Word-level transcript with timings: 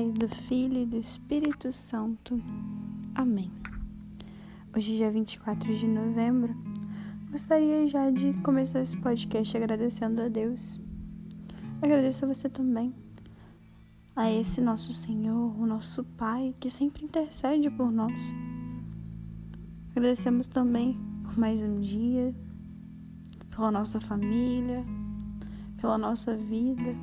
Pai, 0.00 0.10
do 0.12 0.28
Filho 0.28 0.80
e 0.80 0.86
do 0.86 0.96
Espírito 0.96 1.70
Santo. 1.70 2.42
Amém. 3.14 3.52
Hoje, 4.74 4.96
dia 4.96 5.10
24 5.10 5.76
de 5.76 5.86
novembro, 5.86 6.56
gostaria 7.30 7.86
já 7.86 8.10
de 8.10 8.32
começar 8.42 8.80
esse 8.80 8.96
podcast 8.96 9.54
agradecendo 9.54 10.22
a 10.22 10.28
Deus. 10.28 10.80
Agradeço 11.82 12.24
a 12.24 12.28
você 12.28 12.48
também, 12.48 12.94
a 14.16 14.32
esse 14.32 14.62
nosso 14.62 14.94
Senhor, 14.94 15.54
o 15.60 15.66
nosso 15.66 16.02
Pai, 16.02 16.54
que 16.58 16.70
sempre 16.70 17.04
intercede 17.04 17.70
por 17.70 17.92
nós. 17.92 18.32
Agradecemos 19.90 20.46
também 20.46 20.98
por 21.24 21.38
mais 21.38 21.62
um 21.62 21.78
dia, 21.78 22.34
pela 23.50 23.70
nossa 23.70 24.00
família, 24.00 24.82
pela 25.78 25.98
nossa 25.98 26.34
vida 26.34 26.96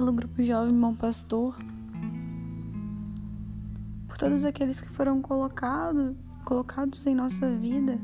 pelo 0.00 0.12
Grupo 0.12 0.42
Jovem 0.42 0.78
Bom 0.80 0.94
Pastor, 0.94 1.58
todos 4.20 4.44
aqueles 4.44 4.82
que 4.82 4.90
foram 4.90 5.22
colocados, 5.22 6.14
colocados 6.44 7.06
em 7.06 7.14
nossa 7.14 7.50
vida, 7.56 7.98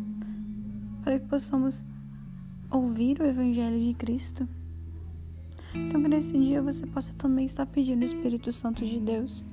para 1.02 1.20
que 1.20 1.26
possamos 1.26 1.84
ouvir 2.70 3.20
o 3.20 3.26
Evangelho 3.26 3.78
de 3.78 3.92
Cristo. 3.92 4.48
Então, 5.74 6.02
que 6.02 6.08
nesse 6.08 6.32
dia 6.38 6.62
você 6.62 6.86
possa 6.86 7.12
também 7.18 7.44
estar 7.44 7.66
pedindo 7.66 8.00
o 8.00 8.04
Espírito 8.06 8.50
Santo 8.50 8.82
de 8.82 8.98
Deus. 8.98 9.44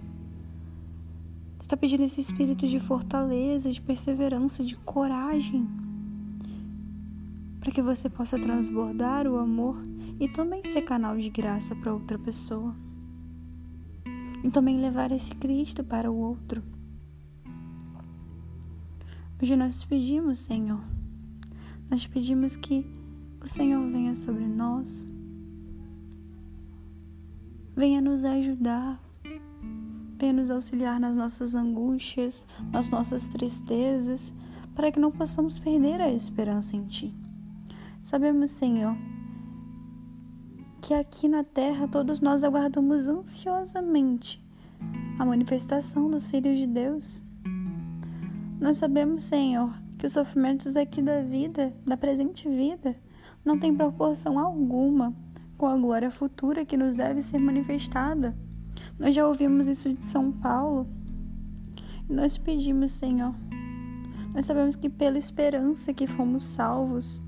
Está 1.59 1.75
pedindo 1.75 2.03
esse 2.03 2.21
espírito 2.21 2.65
de 2.65 2.79
fortaleza, 2.79 3.69
de 3.69 3.81
perseverança, 3.81 4.63
de 4.63 4.77
coragem, 4.77 5.67
para 7.59 7.73
que 7.73 7.81
você 7.81 8.09
possa 8.09 8.39
transbordar 8.39 9.27
o 9.27 9.37
amor 9.37 9.83
e 10.17 10.29
também 10.29 10.63
ser 10.63 10.83
canal 10.83 11.17
de 11.17 11.29
graça 11.29 11.75
para 11.75 11.93
outra 11.93 12.17
pessoa. 12.17 12.73
E 14.43 14.49
também 14.51 14.79
levar 14.79 15.11
esse 15.11 15.33
Cristo 15.35 15.83
para 15.83 16.11
o 16.11 16.15
outro. 16.15 16.61
Hoje 19.41 19.55
nós 19.55 19.83
pedimos, 19.83 20.39
Senhor, 20.39 20.81
nós 21.89 22.05
pedimos 22.05 22.55
que 22.55 22.85
o 23.41 23.47
Senhor 23.47 23.85
venha 23.91 24.15
sobre 24.15 24.45
nós, 24.45 25.05
venha 27.75 27.99
nos 27.99 28.23
ajudar, 28.23 29.01
venha 30.17 30.33
nos 30.33 30.49
auxiliar 30.49 30.99
nas 30.99 31.13
nossas 31.13 31.55
angústias, 31.55 32.47
nas 32.71 32.89
nossas 32.89 33.27
tristezas, 33.27 34.33
para 34.73 34.91
que 34.91 34.99
não 34.99 35.11
possamos 35.11 35.59
perder 35.59 35.99
a 35.99 36.09
esperança 36.09 36.75
em 36.75 36.85
Ti. 36.85 37.13
Sabemos, 38.01 38.51
Senhor, 38.51 38.95
que 40.83 40.93
aqui 40.93 41.29
na 41.29 41.45
terra 41.45 41.87
todos 41.87 42.19
nós 42.19 42.43
aguardamos 42.43 43.07
ansiosamente 43.07 44.43
a 45.17 45.23
manifestação 45.23 46.11
dos 46.11 46.27
filhos 46.27 46.57
de 46.57 46.67
Deus. 46.67 47.21
Nós 48.59 48.79
sabemos, 48.79 49.23
Senhor, 49.23 49.73
que 49.97 50.05
os 50.05 50.11
sofrimentos 50.11 50.75
aqui 50.75 51.01
da 51.01 51.21
vida, 51.21 51.73
da 51.85 51.95
presente 51.95 52.49
vida, 52.49 52.97
não 53.45 53.57
têm 53.57 53.73
proporção 53.73 54.37
alguma 54.37 55.15
com 55.57 55.67
a 55.67 55.77
glória 55.77 56.11
futura 56.11 56.65
que 56.65 56.75
nos 56.75 56.97
deve 56.97 57.21
ser 57.21 57.39
manifestada. 57.39 58.35
Nós 58.99 59.15
já 59.15 59.25
ouvimos 59.25 59.67
isso 59.67 59.93
de 59.93 60.03
São 60.03 60.33
Paulo. 60.33 60.85
E 62.09 62.13
nós 62.13 62.37
pedimos, 62.37 62.91
Senhor, 62.91 63.33
nós 64.33 64.45
sabemos 64.45 64.75
que 64.75 64.89
pela 64.89 65.17
esperança 65.17 65.93
que 65.93 66.05
fomos 66.05 66.43
salvos, 66.43 67.23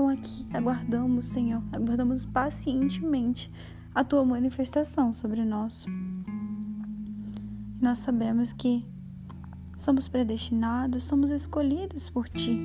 então 0.00 0.08
aqui 0.08 0.46
aguardamos, 0.50 1.26
Senhor, 1.26 1.62
aguardamos 1.70 2.24
pacientemente 2.24 3.52
a 3.94 4.02
tua 4.02 4.24
manifestação 4.24 5.12
sobre 5.12 5.44
nós. 5.44 5.84
Nós 7.78 7.98
sabemos 7.98 8.50
que 8.54 8.82
somos 9.76 10.08
predestinados, 10.08 11.04
somos 11.04 11.30
escolhidos 11.30 12.08
por 12.08 12.30
ti. 12.30 12.58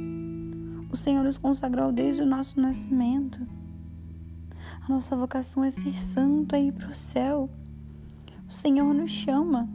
O 0.90 0.96
Senhor 0.96 1.26
nos 1.26 1.38
consagrou 1.38 1.92
desde 1.92 2.22
o 2.22 2.26
nosso 2.26 2.58
nascimento. 2.62 3.46
A 4.88 4.88
nossa 4.88 5.14
vocação 5.18 5.62
é 5.62 5.72
ser 5.72 6.00
santo, 6.00 6.56
é 6.56 6.64
ir 6.64 6.72
para 6.72 6.88
o 6.88 6.96
céu. 6.96 7.50
O 8.48 8.54
Senhor 8.54 8.94
nos 8.94 9.12
chama. 9.12 9.68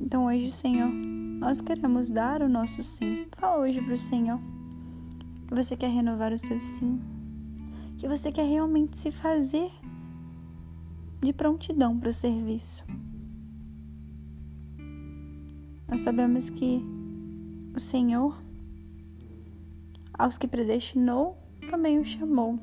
Então 0.00 0.24
hoje, 0.24 0.50
Senhor, 0.52 0.88
nós 0.88 1.60
queremos 1.60 2.10
dar 2.10 2.40
o 2.40 2.48
nosso 2.48 2.82
sim. 2.82 3.26
Fala 3.36 3.58
hoje 3.60 3.82
para 3.82 3.92
o 3.92 3.98
Senhor 3.98 4.53
que 5.46 5.54
você 5.54 5.76
quer 5.76 5.90
renovar 5.90 6.32
o 6.32 6.38
seu 6.38 6.60
sim, 6.62 7.00
que 7.96 8.08
você 8.08 8.32
quer 8.32 8.46
realmente 8.48 8.98
se 8.98 9.10
fazer 9.10 9.70
de 11.20 11.32
prontidão 11.32 11.98
para 11.98 12.10
o 12.10 12.12
serviço. 12.12 12.84
Nós 15.88 16.00
sabemos 16.00 16.50
que 16.50 16.82
o 17.74 17.80
Senhor, 17.80 18.42
aos 20.12 20.36
que 20.38 20.46
predestinou, 20.46 21.38
também 21.68 21.98
o 21.98 22.04
chamou, 22.04 22.58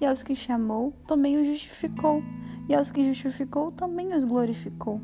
e 0.00 0.06
aos 0.06 0.22
que 0.22 0.34
chamou, 0.34 0.92
também 1.06 1.36
o 1.36 1.44
justificou, 1.44 2.22
e 2.68 2.74
aos 2.74 2.90
que 2.90 3.04
justificou, 3.04 3.70
também 3.72 4.14
os 4.14 4.24
glorificou. 4.24 5.00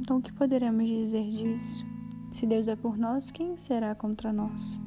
Então, 0.00 0.18
o 0.18 0.22
que 0.22 0.32
poderemos 0.32 0.88
dizer 0.88 1.28
disso? 1.30 1.84
Se 2.32 2.46
Deus 2.46 2.68
é 2.68 2.76
por 2.76 2.98
nós, 2.98 3.30
quem 3.30 3.56
será 3.56 3.94
contra 3.94 4.32
nós? 4.32 4.80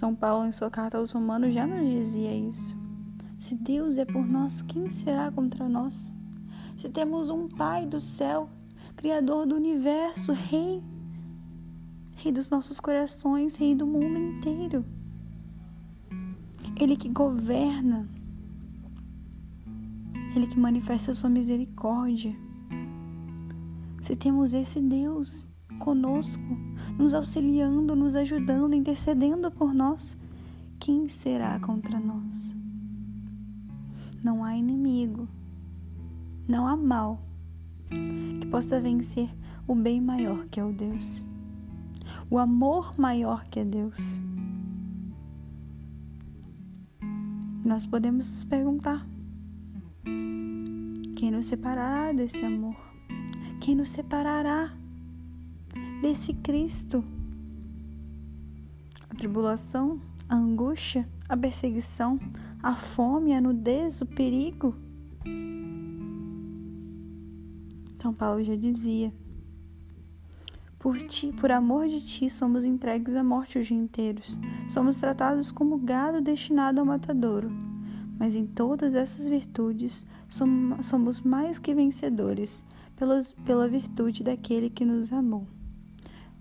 São 0.00 0.14
Paulo, 0.14 0.46
em 0.46 0.50
sua 0.50 0.70
carta 0.70 0.96
aos 0.96 1.12
Romanos, 1.12 1.52
já 1.52 1.66
nos 1.66 1.86
dizia 1.86 2.34
isso. 2.34 2.74
Se 3.36 3.54
Deus 3.54 3.98
é 3.98 4.06
por 4.06 4.26
nós, 4.26 4.62
quem 4.62 4.88
será 4.88 5.30
contra 5.30 5.68
nós? 5.68 6.14
Se 6.74 6.88
temos 6.88 7.28
um 7.28 7.46
Pai 7.46 7.84
do 7.84 8.00
céu, 8.00 8.48
Criador 8.96 9.44
do 9.44 9.54
universo, 9.54 10.32
Rei, 10.32 10.82
Rei 12.16 12.32
dos 12.32 12.48
nossos 12.48 12.80
corações, 12.80 13.58
Rei 13.58 13.74
do 13.74 13.86
mundo 13.86 14.18
inteiro. 14.18 14.86
Ele 16.80 16.96
que 16.96 17.10
governa, 17.10 18.08
Ele 20.34 20.46
que 20.46 20.58
manifesta 20.58 21.12
sua 21.12 21.28
misericórdia. 21.28 22.34
Se 24.00 24.16
temos 24.16 24.54
esse 24.54 24.80
Deus 24.80 25.46
conosco, 25.78 26.69
nos 27.00 27.14
auxiliando, 27.14 27.96
nos 27.96 28.14
ajudando, 28.14 28.74
intercedendo 28.74 29.50
por 29.50 29.72
nós, 29.72 30.18
quem 30.78 31.08
será 31.08 31.58
contra 31.58 31.98
nós? 31.98 32.54
Não 34.22 34.44
há 34.44 34.54
inimigo, 34.54 35.26
não 36.46 36.66
há 36.66 36.76
mal 36.76 37.22
que 38.38 38.46
possa 38.48 38.78
vencer 38.78 39.34
o 39.66 39.74
bem 39.74 39.98
maior 39.98 40.46
que 40.48 40.60
é 40.60 40.64
o 40.64 40.74
Deus, 40.74 41.24
o 42.30 42.38
amor 42.38 42.92
maior 42.98 43.46
que 43.46 43.60
é 43.60 43.64
Deus. 43.64 44.20
Nós 47.64 47.86
podemos 47.86 48.28
nos 48.28 48.44
perguntar: 48.44 49.06
quem 51.16 51.30
nos 51.30 51.46
separará 51.46 52.12
desse 52.12 52.44
amor? 52.44 52.76
Quem 53.58 53.74
nos 53.74 53.88
separará 53.88 54.79
desse 56.00 56.32
Cristo. 56.34 57.04
A 59.08 59.14
tribulação, 59.14 60.00
a 60.28 60.34
angústia, 60.34 61.08
a 61.28 61.36
perseguição, 61.36 62.18
a 62.62 62.74
fome, 62.74 63.34
a 63.34 63.40
nudez, 63.40 64.00
o 64.00 64.06
perigo. 64.06 64.74
Então 67.94 68.14
Paulo 68.14 68.42
já 68.42 68.56
dizia: 68.56 69.12
Por 70.78 70.98
ti, 71.02 71.32
por 71.32 71.50
amor 71.50 71.86
de 71.88 72.00
ti, 72.00 72.30
somos 72.30 72.64
entregues 72.64 73.14
à 73.14 73.22
morte 73.22 73.58
os 73.58 73.70
inteiros. 73.70 74.38
Somos 74.68 74.96
tratados 74.96 75.52
como 75.52 75.78
gado 75.78 76.20
destinado 76.20 76.80
ao 76.80 76.86
matadouro. 76.86 77.50
Mas 78.18 78.36
em 78.36 78.46
todas 78.46 78.94
essas 78.94 79.26
virtudes 79.26 80.06
somos 80.82 81.22
mais 81.22 81.58
que 81.58 81.74
vencedores, 81.74 82.64
pela 83.46 83.66
virtude 83.66 84.22
daquele 84.22 84.68
que 84.68 84.84
nos 84.84 85.10
amou 85.10 85.46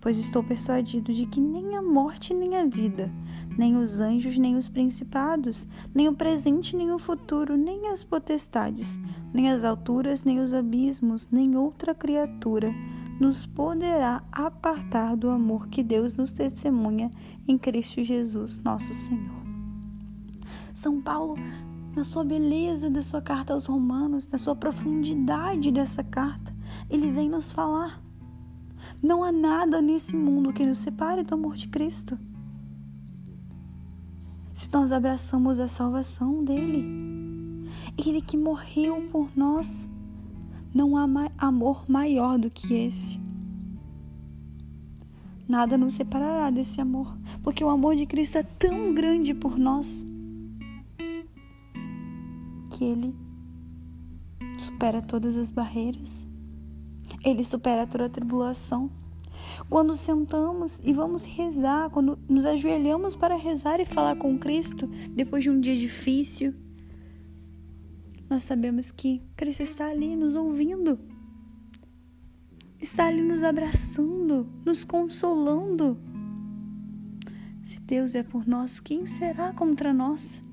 pois 0.02 0.18
estou 0.18 0.44
persuadido 0.44 1.14
de 1.14 1.26
que 1.26 1.40
nem 1.40 1.76
a 1.76 1.82
morte 1.82 2.34
nem 2.34 2.56
a 2.58 2.66
vida, 2.66 3.12
nem 3.58 3.76
os 3.76 4.00
anjos, 4.00 4.38
nem 4.38 4.56
os 4.56 4.70
principados, 4.70 5.68
nem 5.94 6.08
o 6.08 6.16
presente, 6.16 6.76
nem 6.76 6.92
o 6.92 7.00
futuro, 7.00 7.58
nem 7.58 7.90
as 7.90 8.04
potestades, 8.04 9.00
nem 9.34 9.50
as 9.50 9.64
alturas, 9.64 10.24
nem 10.24 10.40
os 10.40 10.54
abismos, 10.54 11.30
nem 11.30 11.56
outra 11.56 11.94
criatura 11.94 12.74
nos 13.20 13.46
poderá 13.46 14.24
apartar 14.32 15.18
do 15.18 15.30
amor 15.30 15.68
que 15.68 15.84
Deus 15.84 16.14
nos 16.14 16.32
testemunha 16.32 17.12
em 17.46 17.58
Cristo 17.58 18.02
Jesus, 18.02 18.62
nosso 18.62 18.94
Senhor. 18.94 19.44
São 20.74 21.02
Paulo, 21.02 21.36
na 21.94 22.06
sua 22.06 22.24
beleza 22.24 22.90
da 22.90 23.02
sua 23.02 23.22
carta 23.22 23.54
aos 23.54 23.66
Romanos, 23.66 24.30
na 24.30 24.38
sua 24.38 24.56
profundidade 24.56 25.70
dessa 25.70 26.02
carta, 26.02 26.56
ele 26.90 27.12
vem 27.12 27.28
nos 27.28 27.52
falar. 27.52 28.02
Não 29.02 29.24
há 29.24 29.32
nada 29.32 29.82
nesse 29.82 30.16
mundo 30.16 30.52
que 30.52 30.66
nos 30.66 30.80
separe 30.80 31.24
do 31.24 31.34
amor 31.34 31.56
de 31.56 31.68
Cristo. 31.68 32.18
Se 34.54 34.72
nós 34.74 34.92
abraçamos 34.92 35.60
a 35.60 35.68
salvação 35.68 36.44
dele, 36.44 36.84
ele 37.98 38.22
que 38.22 38.38
morreu 38.38 39.08
por 39.10 39.30
nós, 39.36 39.88
não 40.74 40.98
há 40.98 41.08
amor 41.38 41.86
maior 41.90 42.38
do 42.38 42.52
que 42.52 42.74
esse. 42.74 43.20
Nada 45.48 45.78
nos 45.78 45.96
separará 45.96 46.50
desse 46.50 46.80
amor, 46.80 47.18
porque 47.42 47.64
o 47.64 47.70
amor 47.70 47.96
de 47.96 48.06
Cristo 48.06 48.38
é 48.38 48.44
tão 48.44 48.94
grande 48.94 49.34
por 49.34 49.58
nós 49.58 50.06
que 52.70 52.84
ele 52.84 53.16
supera 54.60 55.02
todas 55.02 55.38
as 55.38 55.52
barreiras, 55.52 56.28
ele 57.24 57.44
supera 57.44 57.86
toda 57.88 58.06
a 58.06 58.10
tribulação. 58.10 58.90
Quando 59.70 59.96
sentamos 59.96 60.80
e 60.84 60.94
vamos 60.94 61.24
rezar, 61.24 61.90
quando 61.90 62.18
nos 62.28 62.46
ajoelhamos 62.46 63.16
para 63.16 63.36
rezar 63.36 63.80
e 63.80 63.86
falar 63.86 64.16
com 64.16 64.38
Cristo, 64.38 64.88
depois 65.12 65.44
de 65.44 65.50
um 65.50 65.60
dia 65.60 65.76
difícil, 65.76 66.54
nós 68.30 68.44
sabemos 68.44 68.92
que 68.92 69.22
Cristo 69.36 69.64
está 69.64 69.88
ali 69.88 70.16
nos 70.16 70.36
ouvindo, 70.36 71.00
está 72.80 73.08
ali 73.08 73.22
nos 73.22 73.44
abraçando, 73.44 74.48
nos 74.66 74.86
consolando. 74.86 75.98
Se 77.64 77.80
Deus 77.80 78.16
é 78.16 78.24
por 78.24 78.48
nós, 78.48 78.80
quem 78.80 79.06
será 79.06 79.54
contra 79.54 79.94
nós? 79.94 80.44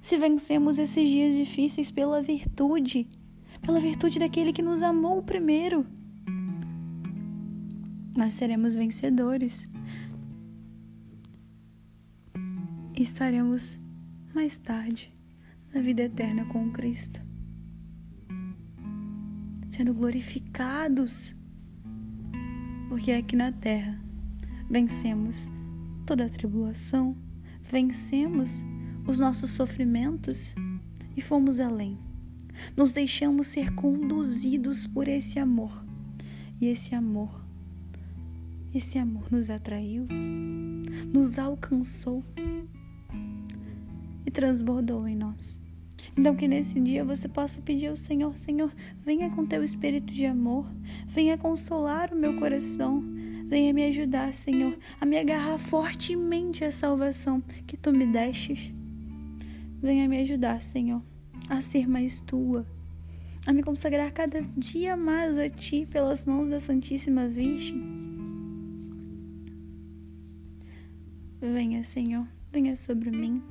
Se 0.00 0.16
vencemos 0.16 0.78
esses 0.78 1.08
dias 1.08 1.34
difíceis 1.34 1.90
pela 1.90 2.22
virtude, 2.22 3.08
pela 3.66 3.80
virtude 3.80 4.20
daquele 4.20 4.52
que 4.52 4.62
nos 4.62 4.80
amou 4.80 5.20
primeiro, 5.20 5.84
nós 8.16 8.34
seremos 8.34 8.76
vencedores. 8.76 9.68
E 12.96 13.02
estaremos 13.02 13.80
mais 14.32 14.56
tarde 14.56 15.12
na 15.74 15.80
vida 15.80 16.02
eterna 16.02 16.46
com 16.46 16.70
Cristo, 16.70 17.20
sendo 19.68 19.92
glorificados, 19.92 21.34
porque 22.88 23.10
aqui 23.10 23.34
na 23.34 23.50
terra 23.50 24.00
vencemos 24.70 25.50
toda 26.06 26.26
a 26.26 26.30
tribulação, 26.30 27.16
vencemos 27.62 28.64
os 29.08 29.18
nossos 29.18 29.50
sofrimentos 29.50 30.54
e 31.16 31.20
fomos 31.20 31.58
além. 31.58 32.05
Nos 32.76 32.92
deixamos 32.92 33.46
ser 33.48 33.74
conduzidos 33.74 34.86
por 34.86 35.08
esse 35.08 35.38
amor. 35.38 35.84
E 36.60 36.66
esse 36.66 36.94
amor, 36.94 37.44
esse 38.74 38.98
amor 38.98 39.30
nos 39.30 39.50
atraiu, 39.50 40.06
nos 41.12 41.38
alcançou 41.38 42.24
e 44.24 44.30
transbordou 44.30 45.06
em 45.06 45.14
nós. 45.14 45.60
Então, 46.16 46.34
que 46.34 46.48
nesse 46.48 46.80
dia 46.80 47.04
você 47.04 47.28
possa 47.28 47.60
pedir 47.60 47.88
ao 47.88 47.96
Senhor: 47.96 48.36
Senhor, 48.38 48.72
venha 49.04 49.28
com 49.30 49.44
teu 49.44 49.62
espírito 49.62 50.12
de 50.12 50.24
amor, 50.24 50.66
venha 51.06 51.36
consolar 51.36 52.12
o 52.12 52.16
meu 52.16 52.38
coração, 52.38 53.04
venha 53.46 53.72
me 53.72 53.84
ajudar, 53.84 54.32
Senhor, 54.32 54.78
a 54.98 55.04
me 55.04 55.18
agarrar 55.18 55.58
fortemente 55.58 56.64
à 56.64 56.70
salvação 56.72 57.42
que 57.66 57.76
tu 57.76 57.92
me 57.92 58.06
destes. 58.06 58.72
Venha 59.82 60.08
me 60.08 60.18
ajudar, 60.22 60.62
Senhor, 60.62 61.02
a 61.48 61.60
ser 61.60 61.88
mais 61.88 62.20
tua, 62.20 62.66
a 63.46 63.52
me 63.52 63.62
consagrar 63.62 64.10
cada 64.12 64.42
dia 64.56 64.96
mais 64.96 65.38
a 65.38 65.48
ti 65.48 65.86
pelas 65.86 66.24
mãos 66.24 66.48
da 66.48 66.58
Santíssima 66.58 67.28
Virgem. 67.28 67.80
Venha, 71.40 71.84
Senhor, 71.84 72.26
venha 72.52 72.74
sobre 72.74 73.10
mim. 73.10 73.42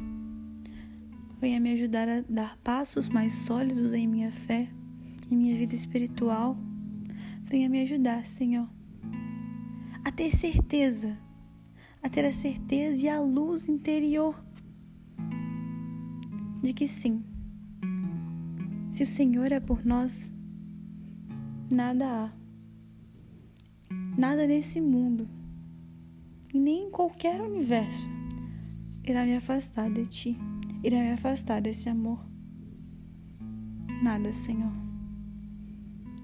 Venha 1.40 1.60
me 1.60 1.72
ajudar 1.74 2.10
a 2.10 2.22
dar 2.22 2.58
passos 2.58 3.08
mais 3.08 3.34
sólidos 3.34 3.94
em 3.94 4.08
minha 4.08 4.32
fé, 4.32 4.68
em 5.32 5.36
minha 5.36 5.56
vida 5.56 5.76
espiritual. 5.76 6.58
Venha 7.44 7.70
me 7.70 7.82
ajudar, 7.82 8.26
Senhor, 8.26 8.68
a 10.04 10.12
ter 10.12 10.36
certeza, 10.36 11.18
a 12.02 12.10
ter 12.10 12.26
a 12.26 12.32
certeza 12.32 13.06
e 13.06 13.10
a 13.10 13.22
luz 13.22 13.70
interior 13.70 14.44
de 16.62 16.74
que 16.74 16.88
sim, 16.88 17.24
se 18.96 19.04
o 19.04 19.08
Senhor 19.08 19.52
é 19.52 19.60
por 19.60 19.86
nós, 19.86 20.32
nada 21.70 22.06
há, 22.08 22.32
nada 24.18 24.48
nesse 24.48 24.80
mundo 24.80 25.28
e 26.54 26.58
nem 26.58 26.88
em 26.88 26.90
qualquer 26.90 27.42
universo 27.42 28.08
irá 29.04 29.26
me 29.26 29.36
afastar 29.36 29.92
de 29.92 30.08
Ti 30.08 30.38
irá 30.82 31.00
me 31.00 31.12
afastar 31.12 31.62
desse 31.62 31.90
amor. 31.90 32.26
Nada, 34.02 34.32
Senhor. 34.32 34.72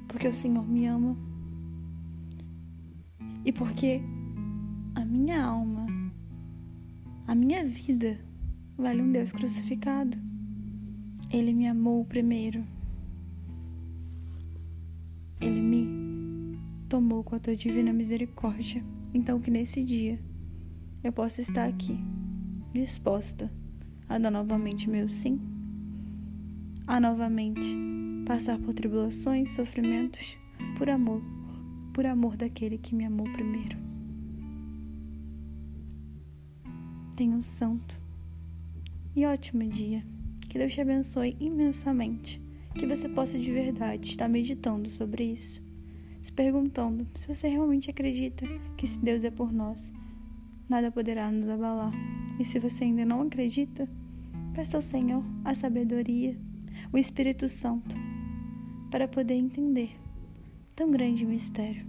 Porque 0.08 0.30
o 0.30 0.34
Senhor 0.34 0.66
me 0.66 0.86
ama. 0.86 1.18
E 3.44 3.52
porque 3.52 4.02
a 4.96 5.04
minha 5.04 5.44
alma, 5.44 5.88
a 7.28 7.36
minha 7.36 7.66
vida, 7.66 8.18
vale 8.78 9.02
um 9.02 9.12
Deus 9.12 9.34
crucificado. 9.34 10.18
Ele 11.34 11.54
me 11.54 11.66
amou 11.66 12.04
primeiro. 12.04 12.66
Ele 15.40 15.62
me 15.62 16.60
tomou 16.90 17.24
com 17.24 17.36
a 17.36 17.40
tua 17.40 17.56
divina 17.56 17.94
misericórdia. 17.94 18.84
Então, 19.14 19.40
que 19.40 19.50
nesse 19.50 19.84
dia 19.84 20.20
eu 21.02 21.14
possa 21.14 21.40
estar 21.40 21.70
aqui, 21.70 21.98
disposta 22.74 23.50
a 24.10 24.18
dar 24.18 24.30
novamente 24.30 24.90
meu 24.90 25.08
sim, 25.08 25.40
a 26.86 27.00
novamente 27.00 27.78
passar 28.28 28.60
por 28.60 28.74
tribulações, 28.74 29.52
sofrimentos, 29.52 30.38
por 30.78 30.90
amor, 30.90 31.24
por 31.94 32.06
amor 32.06 32.36
daquele 32.36 32.78
que 32.78 32.94
me 32.94 33.06
amou 33.06 33.32
primeiro. 33.32 33.78
Tenha 37.16 37.36
um 37.36 37.44
santo 37.44 38.02
e 39.16 39.26
ótimo 39.26 39.64
dia. 39.70 40.04
Que 40.52 40.58
Deus 40.58 40.74
te 40.74 40.82
abençoe 40.82 41.38
imensamente. 41.40 42.42
Que 42.76 42.86
você 42.86 43.08
possa 43.08 43.40
de 43.40 43.50
verdade 43.50 44.10
estar 44.10 44.28
meditando 44.28 44.90
sobre 44.90 45.24
isso, 45.24 45.64
se 46.22 46.32
perguntando 46.32 47.08
se 47.16 47.26
você 47.26 47.48
realmente 47.48 47.90
acredita 47.90 48.46
que 48.76 48.86
se 48.86 49.00
Deus 49.00 49.24
é 49.24 49.32
por 49.32 49.54
nós, 49.54 49.94
nada 50.68 50.92
poderá 50.92 51.32
nos 51.32 51.48
abalar. 51.48 51.94
E 52.38 52.44
se 52.44 52.60
você 52.60 52.84
ainda 52.84 53.06
não 53.06 53.22
acredita, 53.22 53.90
Peça 54.54 54.78
ao 54.78 54.82
Senhor 54.82 55.24
a 55.46 55.56
sabedoria, 55.56 56.38
o 56.92 56.98
Espírito 56.98 57.48
Santo, 57.48 57.96
para 58.90 59.08
poder 59.08 59.36
entender 59.36 59.98
tão 60.76 60.92
grande 60.92 61.26
mistério. 61.26 61.86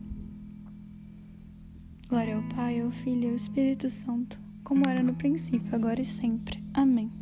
Glória 2.09 2.37
ao 2.37 2.43
Pai, 2.55 2.81
ao 2.81 2.93
Filho 2.93 3.25
e 3.25 3.31
ao 3.31 3.35
Espírito 3.35 3.91
Santo, 3.91 4.41
como 4.63 4.89
era 4.89 5.03
no 5.03 5.15
princípio, 5.15 5.75
agora 5.75 6.01
e 6.01 6.05
sempre. 6.05 6.63
Amém. 6.73 7.22